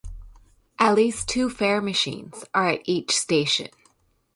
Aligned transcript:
At 0.79 0.95
least 0.95 1.27
two 1.29 1.47
fare 1.47 1.79
machines 1.79 2.43
are 2.55 2.69
at 2.69 2.81
each 2.85 3.11
station. 3.15 3.67